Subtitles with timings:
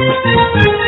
[0.00, 0.79] Thank you.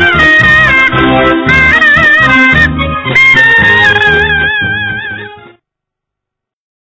[0.00, 1.78] 啊！